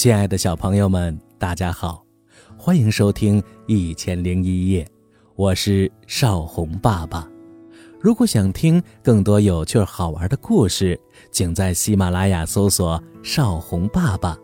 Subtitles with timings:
[0.00, 2.02] 亲爱的小朋友们，大家好，
[2.56, 4.82] 欢迎收听《一千零一夜》，
[5.36, 7.28] 我是少红爸爸。
[8.00, 10.98] 如果想听更多有趣好玩的故事，
[11.30, 14.38] 请在喜马拉雅搜索“少红爸爸”，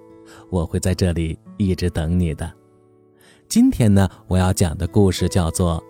[0.53, 2.52] 我会在这里一直等你的。
[3.48, 5.82] 今天呢，我要讲的故事叫做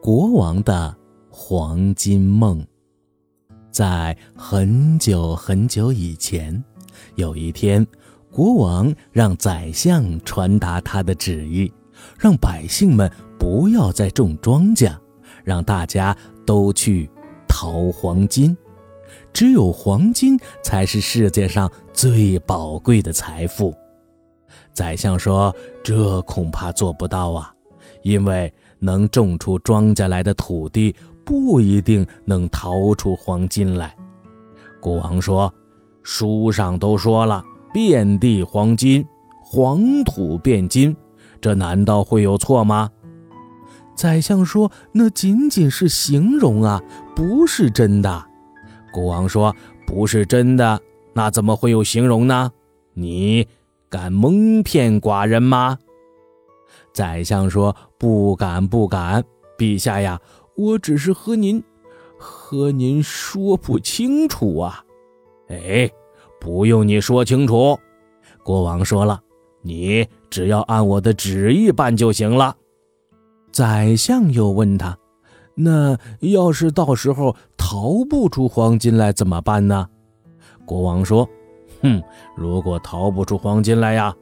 [0.02, 0.92] 《国王的
[1.30, 2.60] 黄金梦》。
[3.70, 6.60] 在很久很久以前，
[7.14, 7.86] 有一天。
[8.32, 11.70] 国王让宰相传达他的旨意，
[12.18, 14.90] 让百姓们不要再种庄稼，
[15.44, 16.16] 让大家
[16.46, 17.10] 都去
[17.46, 18.56] 淘黄金。
[19.34, 23.74] 只有黄金才是世界上最宝贵的财富。
[24.72, 27.52] 宰相说：“这恐怕做不到啊，
[28.02, 33.94] 因为能种出庄稼来的土地不一定能淘出黄金来。”
[34.80, 35.52] 国王说
[36.02, 39.06] ：“书上都说了。”遍地黄金，
[39.40, 40.96] 黄土变金，
[41.40, 42.90] 这难道会有错吗？
[43.94, 46.82] 宰相说：“那仅仅是形容啊，
[47.14, 48.24] 不是真的。”
[48.92, 49.54] 国王说
[49.86, 50.80] ：“不是真的，
[51.14, 52.52] 那怎么会有形容呢？
[52.94, 53.46] 你
[53.88, 55.78] 敢蒙骗寡人吗？”
[56.92, 59.24] 宰相说：“不敢，不敢，
[59.58, 60.20] 陛下呀，
[60.56, 61.62] 我只是和您，
[62.18, 64.84] 和您说不清楚啊。”
[65.48, 65.90] 哎。
[66.42, 67.78] 不用你说清楚，
[68.42, 69.20] 国王说了，
[69.62, 72.56] 你只要按我的旨意办就行了。
[73.52, 74.98] 宰相又问他
[75.54, 79.88] ：“那要是到时候逃不出黄金来怎么办呢？”
[80.66, 81.28] 国王说
[81.80, 82.02] ：“哼，
[82.36, 84.12] 如果逃不出黄金来呀，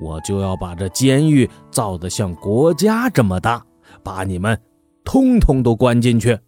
[0.00, 3.66] 我就要把这监狱造得像国家这么大，
[4.04, 4.56] 把你们
[5.04, 6.38] 通通都关进去。”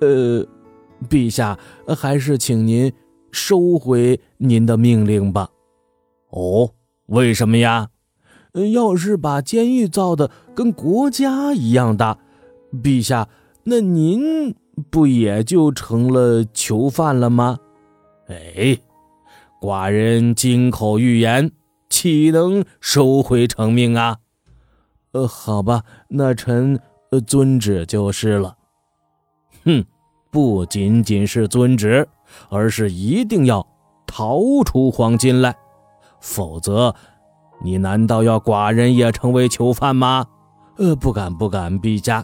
[0.00, 0.46] 呃，
[1.08, 1.58] 陛下，
[1.96, 2.92] 还是请您。
[3.30, 5.50] 收回您的命令吧。
[6.30, 6.72] 哦，
[7.06, 7.90] 为什么呀？
[8.72, 12.18] 要是把监狱造的跟国家一样大，
[12.82, 13.28] 陛下，
[13.64, 14.54] 那您
[14.90, 17.58] 不也就成了囚犯了吗？
[18.28, 18.78] 哎，
[19.60, 21.52] 寡人金口玉言，
[21.88, 24.18] 岂能收回成命啊？
[25.12, 26.80] 呃，好吧，那臣
[27.26, 28.56] 遵旨就是了。
[29.64, 29.84] 哼，
[30.30, 32.08] 不仅仅是遵旨。
[32.50, 33.66] 而是一定要
[34.06, 35.56] 逃出黄金来，
[36.20, 36.94] 否则，
[37.64, 40.26] 你难道要寡人也成为囚犯吗？
[40.76, 42.22] 呃，不敢，不敢，陛下。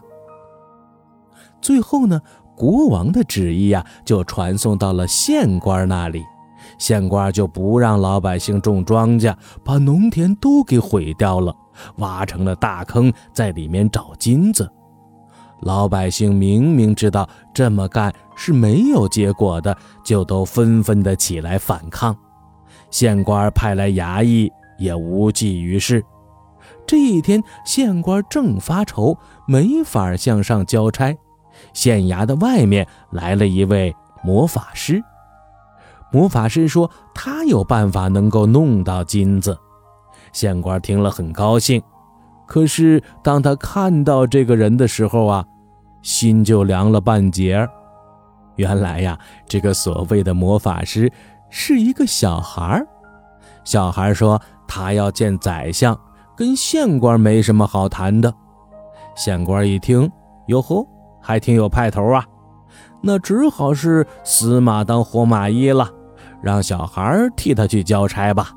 [1.62, 2.20] 最后呢，
[2.54, 6.22] 国王的旨意呀，就传送到了县官那里，
[6.76, 9.34] 县官就不让老百姓种庄稼，
[9.64, 11.56] 把农田都给毁掉了，
[11.96, 14.70] 挖成了大坑，在里面找金子。
[15.64, 22.14] 老百姓明明知道这么干是没有结果的，就都纷纷的起来反抗。
[22.90, 26.04] 县官派来衙役也无济于事。
[26.86, 29.16] 这一天，县官正发愁，
[29.46, 31.16] 没法向上交差。
[31.72, 35.02] 县衙的外面来了一位魔法师。
[36.12, 39.58] 魔法师说他有办法能够弄到金子。
[40.30, 41.82] 县官听了很高兴，
[42.46, 45.46] 可是当他看到这个人的时候啊。
[46.04, 47.68] 心就凉了半截儿
[48.56, 51.10] 原来呀，这个所谓的魔法师
[51.48, 52.86] 是一个小孩儿
[53.64, 55.98] 小孩说他要见宰相，
[56.36, 58.32] 跟县官没什么好谈的。
[59.16, 60.08] 县官一听，
[60.48, 60.86] 哟吼，
[61.22, 62.22] 还挺有派头啊，
[63.00, 65.88] 那只好是死马当活马医了，
[66.42, 68.52] 让小孩替他去交差吧。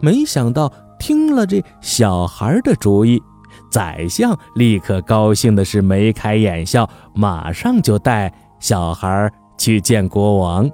[0.00, 3.22] 没想到听了这小孩的主意。
[3.74, 10.70] 宰相立刻高兴的是眉开眼笑，马上就带小孩去见国王。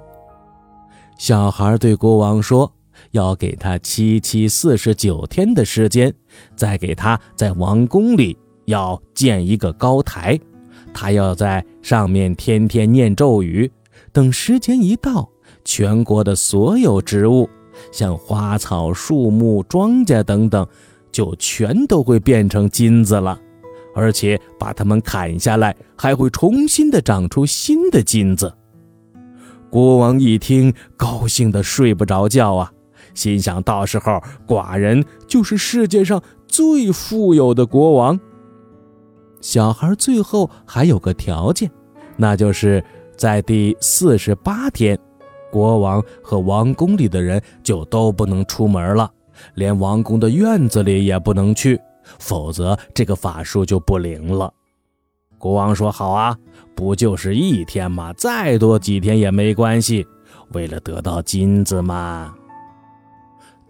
[1.17, 2.71] 小孩对国王说
[3.09, 6.13] ：“要给他七七四十九天的时间，
[6.55, 10.39] 再给他在王宫里要建一个高台，
[10.93, 13.71] 他要在上面天天念咒语。
[14.11, 15.27] 等时间一到，
[15.65, 17.49] 全国的所有植物，
[17.91, 20.63] 像花草树木、庄稼等等。”
[21.11, 23.39] 就全都会变成金子了，
[23.93, 28.53] 而且把它们砍下来，还会重新的长出新的金子。
[29.69, 32.71] 国王一听，高兴的睡不着觉啊，
[33.13, 38.19] 心想到时候寡人就是世界上最富有的国王。
[39.39, 41.71] 小孩最后还有个条件，
[42.17, 42.83] 那就是
[43.17, 44.99] 在第四十八天，
[45.49, 49.09] 国王和王宫里的人就都不能出门了。
[49.55, 51.79] 连王宫的院子里也不能去，
[52.19, 54.53] 否则这个法术就不灵了。
[55.37, 56.37] 国王说：“好啊，
[56.75, 58.13] 不就是一天吗？
[58.13, 60.05] 再多几天也没关系，
[60.53, 62.35] 为了得到金子嘛。”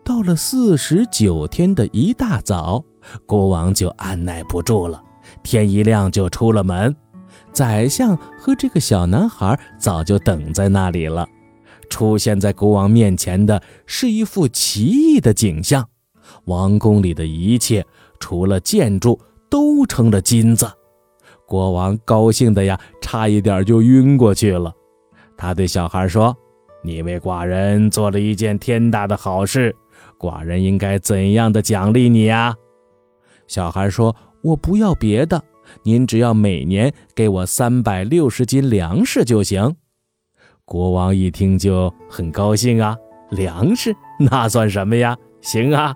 [0.03, 2.83] 到了四十九天的一大早，
[3.25, 5.01] 国王就按耐不住了，
[5.43, 6.93] 天一亮就出了门。
[7.53, 11.27] 宰相和这个小男孩早就等在那里了。
[11.91, 15.87] 出现在国王面前的是一幅奇异的景象：
[16.45, 17.85] 王宫里的一切，
[18.17, 20.67] 除了建筑，都成了金子。
[21.45, 24.73] 国王高兴的呀，差一点就晕过去了。
[25.37, 26.35] 他对小孩说
[26.81, 29.75] ：“你为寡人做了一件天大的好事，
[30.17, 32.55] 寡人应该怎样的奖励你呀？”
[33.47, 35.43] 小孩说：“我不要别的。”
[35.83, 39.75] 您只要每年给我三百六十斤粮食就行。
[40.71, 42.95] 国王一听就很高兴啊，
[43.29, 45.17] 粮食那算什么呀？
[45.41, 45.93] 行啊，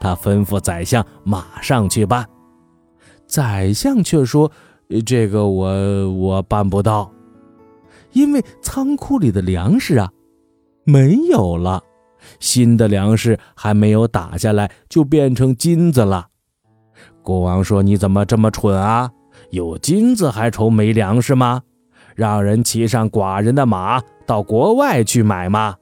[0.00, 2.28] 他吩咐宰相马上去办。
[3.28, 4.50] 宰相却说
[5.06, 7.12] ：“这个我我办不到，
[8.10, 10.10] 因为仓库里的粮食啊
[10.84, 11.80] 没有了，
[12.40, 16.26] 新的粮食还没有打下来就变成金子了。”
[17.22, 19.12] 国王说：“你怎么这么蠢啊？
[19.50, 21.62] 有金子还愁没粮食吗？
[22.14, 25.76] 让人骑上寡人的马到国外去买吗？”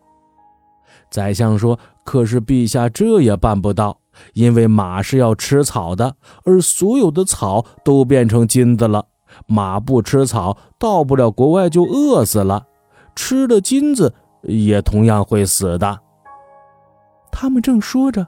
[1.11, 3.99] 宰相说：“可是陛下这也办不到，
[4.35, 9.06] 因为马是要吃草的，而所有的草都变成金子了。
[9.47, 12.67] 马不吃草，到不了国外就饿死了；
[13.15, 16.00] 吃了金子，也同样会死的。”
[17.33, 18.26] 他们正说着，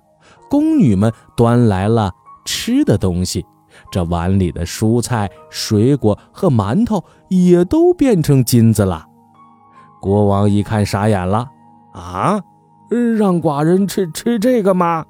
[0.49, 2.13] 宫女们端来了。
[2.45, 3.47] 吃的东西，
[3.91, 9.07] 这碗里的蔬菜、水果和馒头也都变成金子了。
[10.01, 11.49] 国王一看傻眼了
[11.95, 12.41] ：“啊，
[13.17, 15.05] 让寡人吃吃这个吗？”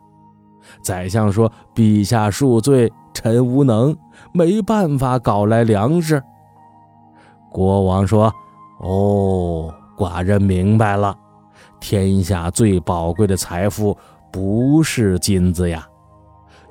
[0.82, 3.96] 宰相说：“陛下恕罪，臣无能，
[4.32, 6.22] 没办法搞来粮食。”
[7.50, 8.32] 国王说
[8.80, 11.16] ：“哦，寡人明白了，
[11.80, 13.96] 天下最宝贵的财富
[14.30, 15.86] 不是金子呀。”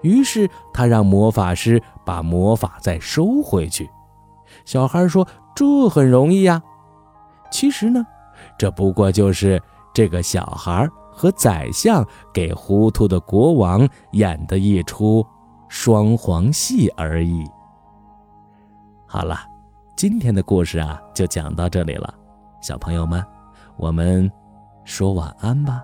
[0.01, 3.89] 于是他让魔法师把魔法再收回去。
[4.65, 6.61] 小孩说：“这很容易呀。”
[7.51, 8.05] 其实呢，
[8.57, 9.61] 这不过就是
[9.93, 15.25] 这个小孩和宰相给糊涂的国王演的一出
[15.67, 17.45] 双簧戏而已。
[19.05, 19.39] 好了，
[19.95, 22.13] 今天的故事啊就讲到这里了，
[22.61, 23.23] 小朋友们，
[23.75, 24.31] 我们
[24.85, 25.83] 说晚安吧。